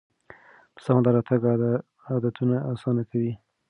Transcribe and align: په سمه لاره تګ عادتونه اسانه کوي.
په 0.73 0.79
سمه 0.85 1.01
لاره 1.05 1.21
تګ 1.27 1.41
عادتونه 2.07 2.55
اسانه 2.71 3.03
کوي. 3.09 3.33